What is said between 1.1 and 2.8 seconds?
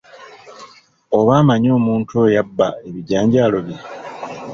Oba amanyi omuntu oyo abba